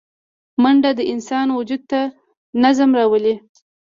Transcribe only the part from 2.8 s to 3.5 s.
راولي